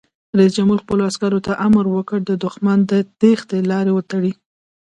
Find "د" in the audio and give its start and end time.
2.25-2.31, 2.91-2.93